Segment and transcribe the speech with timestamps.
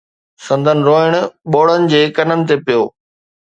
[0.45, 1.11] سندن روئڻ
[1.51, 2.81] ٻوڙن جي ڪنن تي پيو.